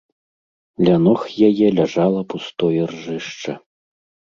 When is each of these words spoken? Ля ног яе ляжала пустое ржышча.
Ля 0.87 0.95
ног 1.05 1.21
яе 1.49 1.67
ляжала 1.81 2.21
пустое 2.33 2.83
ржышча. 2.95 3.53